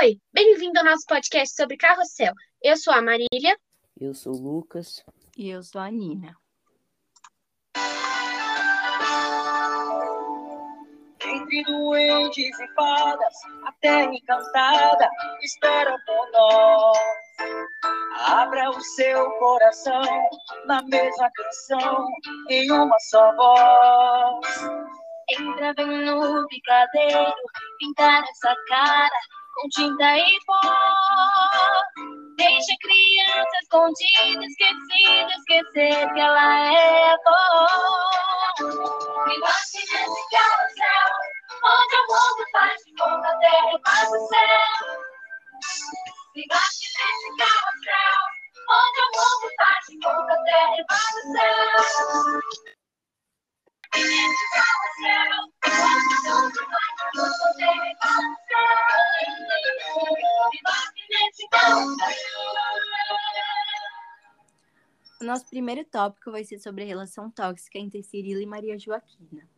Oi, 0.00 0.18
bem-vindo 0.32 0.80
ao 0.80 0.84
nosso 0.84 1.06
podcast 1.06 1.54
sobre 1.54 1.76
carrossel. 1.76 2.32
Eu 2.60 2.76
sou 2.76 2.92
a 2.92 3.00
Marília. 3.00 3.56
Eu 4.00 4.12
sou 4.12 4.34
o 4.34 4.40
Lucas. 4.40 5.04
E 5.38 5.50
eu 5.50 5.62
sou 5.62 5.80
a 5.80 5.88
Nina. 5.88 6.36
Entre 11.24 11.62
doentes 11.62 12.58
e 12.58 12.74
fadas, 12.74 13.34
a 13.66 13.72
terra 13.80 14.12
encantada 14.12 15.08
espera 15.42 15.96
por 16.04 16.30
nós. 16.32 16.98
Abra 18.26 18.70
o 18.70 18.80
seu 18.80 19.30
coração 19.38 20.02
na 20.66 20.82
mesma 20.82 21.30
canção, 21.30 22.08
em 22.50 22.72
uma 22.72 22.98
só 22.98 23.32
voz. 23.36 24.60
Entra 25.30 25.72
bem 25.74 26.04
no 26.04 26.48
picadeiro, 26.48 27.32
pintar 27.78 28.24
essa 28.24 28.56
cara 28.68 29.20
com 29.54 29.68
tinta 29.68 30.18
e 30.18 30.38
pó. 30.46 30.60
Deixa 32.36 32.72
a 32.72 32.78
criança 32.82 33.56
escondida, 33.62 34.44
esquecida, 34.44 35.32
esquecer 35.38 36.12
que 36.12 36.20
ela 36.20 36.72
é 36.72 37.12
avó. 37.12 38.06
Bate 39.40 39.78
nesse 39.78 40.22
carrossel, 40.30 41.10
onde 41.64 41.96
o 41.96 42.06
mundo 42.08 42.44
faz 42.52 42.84
de 42.84 42.92
conta 42.96 43.28
a 43.28 43.38
terra 43.38 43.80
faz 43.86 44.08
o 44.08 44.28
céu. 44.28 44.94
Bate 46.48 46.86
nesse 46.98 47.28
carrossel, 47.38 48.20
onde 48.70 49.00
o 49.00 49.08
mundo 49.16 49.46
faz 49.56 49.84
de 49.88 49.94
conta 50.00 50.32
a 50.32 50.44
terra 50.44 50.84
faz 50.90 51.14
o 51.14 51.32
céu. 51.32 52.73
Nosso 65.24 65.46
primeiro 65.46 65.82
tópico 65.86 66.30
vai 66.30 66.44
ser 66.44 66.58
sobre 66.58 66.84
a 66.84 66.86
relação 66.86 67.30
tóxica 67.30 67.78
entre 67.78 68.02
Cirilo 68.02 68.42
e 68.42 68.46
Maria 68.46 68.78
Joaquina. 68.78 69.48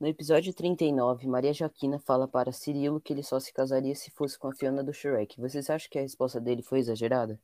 No 0.00 0.06
episódio 0.06 0.54
39, 0.54 1.26
Maria 1.26 1.52
Joaquina 1.52 1.98
fala 1.98 2.26
para 2.26 2.50
Cirilo 2.50 2.98
que 2.98 3.12
ele 3.12 3.22
só 3.22 3.38
se 3.38 3.52
casaria 3.52 3.94
se 3.94 4.10
fosse 4.10 4.38
com 4.38 4.48
a 4.48 4.54
Fiona 4.54 4.82
do 4.82 4.94
Shrek. 4.94 5.38
Vocês 5.38 5.68
acham 5.68 5.90
que 5.90 5.98
a 5.98 6.02
resposta 6.02 6.40
dele 6.40 6.62
foi 6.62 6.78
exagerada? 6.78 7.38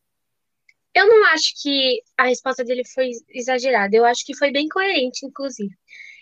Acho 1.32 1.52
que 1.60 2.02
a 2.16 2.24
resposta 2.24 2.64
dele 2.64 2.82
foi 2.84 3.10
exagerada. 3.30 3.96
Eu 3.96 4.05
acho 4.05 4.24
que 4.24 4.36
foi 4.36 4.50
bem 4.50 4.69
coerente, 4.69 5.27
inclusive. 5.27 5.74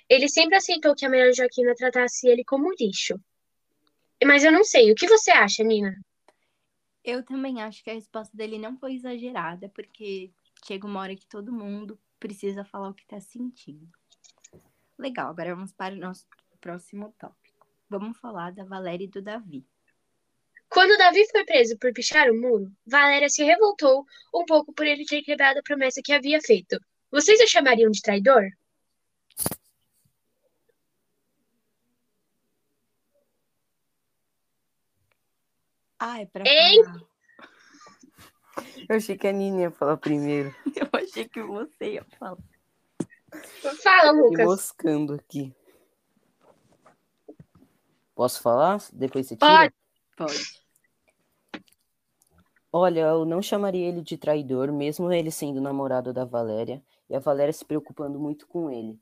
Ele 0.08 0.28
sempre 0.28 0.56
aceitou 0.56 0.94
que 0.94 1.04
a 1.04 1.08
Maria 1.08 1.32
Joaquina 1.32 1.74
tratasse 1.74 2.26
ele 2.28 2.44
como 2.44 2.72
lixo. 2.78 3.18
Mas 4.24 4.44
eu 4.44 4.52
não 4.52 4.64
sei. 4.64 4.90
O 4.90 4.94
que 4.94 5.06
você 5.06 5.30
acha, 5.30 5.62
Nina? 5.62 5.94
Eu 7.02 7.22
também 7.22 7.62
acho 7.62 7.82
que 7.84 7.90
a 7.90 7.94
resposta 7.94 8.34
dele 8.36 8.58
não 8.58 8.78
foi 8.78 8.94
exagerada, 8.94 9.68
porque 9.68 10.32
chega 10.66 10.86
uma 10.86 11.00
hora 11.00 11.14
que 11.14 11.26
todo 11.26 11.52
mundo 11.52 11.98
precisa 12.18 12.64
falar 12.64 12.88
o 12.88 12.94
que 12.94 13.06
tá 13.06 13.20
sentindo. 13.20 13.86
Legal, 14.98 15.28
agora 15.28 15.54
vamos 15.54 15.72
para 15.72 15.94
o 15.94 15.98
nosso 15.98 16.26
próximo 16.60 17.14
tópico. 17.18 17.66
Vamos 17.90 18.16
falar 18.18 18.52
da 18.52 18.64
Valéria 18.64 19.04
e 19.04 19.08
do 19.08 19.20
Davi. 19.20 19.66
Quando 20.74 20.98
Davi 20.98 21.24
foi 21.30 21.44
preso 21.44 21.78
por 21.78 21.92
pichar 21.92 22.28
o 22.28 22.34
muro, 22.34 22.68
Valéria 22.84 23.28
se 23.28 23.44
revoltou 23.44 24.04
um 24.34 24.44
pouco 24.44 24.72
por 24.72 24.84
ele 24.84 25.04
ter 25.04 25.22
quebrado 25.22 25.60
a 25.60 25.62
promessa 25.62 26.00
que 26.04 26.12
havia 26.12 26.40
feito. 26.40 26.76
Vocês 27.12 27.40
o 27.40 27.46
chamariam 27.46 27.92
de 27.92 28.02
traidor? 28.02 28.42
Ah, 35.98 36.20
é 36.20 36.26
pra 36.26 36.42
Hein? 36.44 36.84
falar. 36.84 37.00
Eu 38.88 38.96
achei 38.96 39.16
que 39.16 39.26
a 39.28 39.32
Nina 39.32 39.62
ia 39.62 39.70
falar 39.70 39.96
primeiro. 39.96 40.54
Eu 40.76 40.88
achei 40.92 41.28
que 41.28 41.40
você 41.40 41.92
ia 41.94 42.04
falar. 42.18 42.38
Fala, 43.82 44.10
Lucas. 44.10 44.44
moscando 44.44 45.14
aqui. 45.14 45.54
Posso 48.14 48.42
falar? 48.42 48.80
Depois 48.92 49.26
você 49.28 49.36
tira? 49.36 49.70
Pode. 49.70 49.74
Pode. 50.16 50.63
Olha, 52.76 53.02
eu 53.02 53.24
não 53.24 53.40
chamaria 53.40 53.86
ele 53.86 54.02
de 54.02 54.18
traidor, 54.18 54.72
mesmo 54.72 55.12
ele 55.12 55.30
sendo 55.30 55.60
namorado 55.60 56.12
da 56.12 56.24
Valéria, 56.24 56.82
e 57.08 57.14
a 57.14 57.20
Valéria 57.20 57.52
se 57.52 57.64
preocupando 57.64 58.18
muito 58.18 58.48
com 58.48 58.68
ele. 58.68 58.98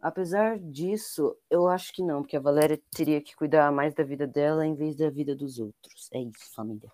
Apesar 0.00 0.58
disso, 0.58 1.36
eu 1.50 1.68
acho 1.68 1.92
que 1.92 2.02
não, 2.02 2.22
porque 2.22 2.34
a 2.34 2.40
Valéria 2.40 2.80
teria 2.90 3.20
que 3.20 3.36
cuidar 3.36 3.70
mais 3.70 3.92
da 3.92 4.02
vida 4.02 4.26
dela 4.26 4.66
em 4.66 4.74
vez 4.74 4.96
da 4.96 5.10
vida 5.10 5.36
dos 5.36 5.58
outros. 5.58 6.08
É 6.14 6.22
isso, 6.22 6.50
família. 6.54 6.90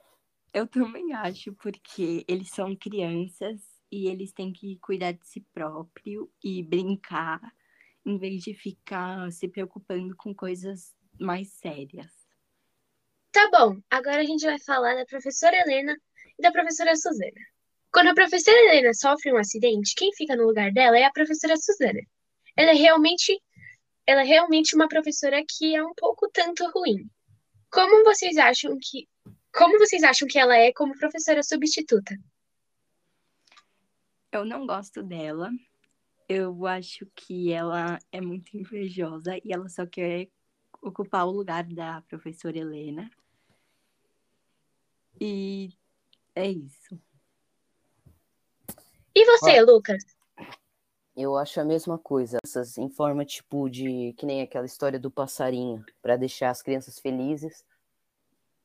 Eu 0.53 0.67
também 0.67 1.13
acho, 1.13 1.53
porque 1.53 2.25
eles 2.27 2.49
são 2.49 2.75
crianças 2.75 3.63
e 3.89 4.09
eles 4.09 4.33
têm 4.33 4.53
que 4.53 4.81
cuidar 4.81 5.13
de 5.13 5.25
si 5.29 5.47
próprio 5.55 6.29
e 6.43 6.61
brincar, 6.61 7.41
em 8.05 8.19
vez 8.19 8.43
de 8.43 8.53
ficar 8.53 9.31
se 9.31 9.47
preocupando 9.47 10.17
com 10.17 10.35
coisas 10.35 10.93
mais 11.21 11.53
sérias. 11.53 12.18
Tá 13.39 13.49
bom, 13.53 13.81
agora 13.89 14.21
a 14.21 14.25
gente 14.25 14.45
vai 14.45 14.59
falar 14.59 14.97
da 14.97 15.07
professora 15.07 15.57
Helena 15.57 15.97
e 16.37 16.43
da 16.43 16.51
professora 16.51 16.97
Suzana. 16.97 17.41
Quando 17.93 18.09
a 18.09 18.15
professora 18.15 18.57
Helena 18.65 18.93
sofre 18.93 19.33
um 19.33 19.37
acidente, 19.37 19.95
quem 19.95 20.13
fica 20.13 20.35
no 20.35 20.45
lugar 20.45 20.73
dela 20.73 20.99
é 20.99 21.05
a 21.05 21.13
professora 21.13 21.57
Suzana. 21.57 22.01
Ela 22.57 22.73
é 22.73 22.75
realmente, 22.75 23.41
ela 24.05 24.23
é 24.23 24.25
realmente 24.25 24.75
uma 24.75 24.89
professora 24.89 25.41
que 25.49 25.77
é 25.77 25.81
um 25.81 25.95
pouco 25.95 26.29
tanto 26.33 26.69
ruim. 26.73 27.09
Como 27.71 28.03
vocês 28.03 28.37
acham 28.39 28.77
que, 28.83 29.09
como 29.57 29.79
vocês 29.79 30.03
acham 30.03 30.27
que 30.27 30.37
ela 30.37 30.57
é 30.57 30.73
como 30.73 30.99
professora 30.99 31.41
substituta? 31.45 32.17
Eu 34.33 34.45
não 34.45 34.67
gosto 34.67 35.01
dela. 35.01 35.49
Eu 36.29 36.67
acho 36.67 37.07
que 37.15 37.53
ela 37.53 38.01
é 38.11 38.21
muito 38.21 38.57
invejosa 38.57 39.39
e 39.45 39.53
ela 39.53 39.69
só 39.69 39.87
quer 39.87 40.27
ocupar 40.83 41.25
o 41.25 41.31
lugar 41.31 41.63
da 41.63 42.03
professora 42.03 42.59
Helena. 42.59 43.09
E 45.21 45.73
é 46.35 46.49
isso. 46.49 47.01
E 49.15 49.25
você, 49.25 49.61
Lucas? 49.61 50.05
Eu 51.17 51.37
acho 51.37 51.61
a 51.61 51.65
mesma 51.65 51.99
coisa. 51.99 52.39
Essas 52.45 52.79
em 52.79 52.89
forma 52.89 53.25
tipo 53.25 53.69
de 53.69 54.15
que 54.17 54.25
nem 54.25 54.41
aquela 54.41 54.67
história 54.67 55.01
do 55.01 55.11
passarinho, 55.11 55.85
para 56.01 56.17
deixar 56.17 56.51
as 56.51 56.63
crianças 56.63 57.01
felizes, 57.01 57.65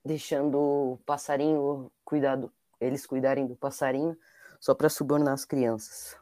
deixando 0.06 0.60
o 0.60 1.00
passarinho 1.06 1.92
cuidado, 2.06 2.54
eles 2.80 3.06
cuidarem 3.08 3.48
do 3.48 3.56
passarinho, 3.56 4.16
só 4.60 4.76
para 4.76 4.90
subornar 4.90 5.34
as 5.34 5.46
crianças. 5.46 6.16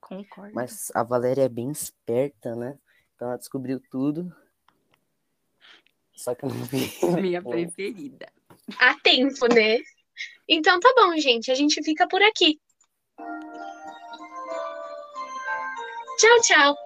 Concordo. 0.00 0.54
Mas 0.54 0.92
a 0.94 1.02
Valéria 1.02 1.42
é 1.42 1.48
bem 1.48 1.70
esperta, 1.70 2.54
né? 2.54 2.78
Então 3.16 3.28
ela 3.28 3.36
descobriu 3.36 3.80
tudo. 3.90 4.32
Só 6.14 6.34
que 6.34 6.44
eu 6.44 6.50
não 6.50 6.64
vi. 6.66 6.88
Minha 7.20 7.42
preferida. 7.42 8.30
Há 8.78 8.94
tempo, 9.02 9.46
né? 9.52 9.78
Então 10.48 10.78
tá 10.80 10.92
bom, 10.96 11.16
gente. 11.18 11.50
A 11.50 11.54
gente 11.54 11.82
fica 11.82 12.06
por 12.08 12.22
aqui. 12.22 12.58
Tchau, 16.18 16.40
tchau. 16.42 16.76